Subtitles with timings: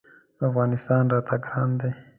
[0.47, 1.91] افغانستان راته ګران دی.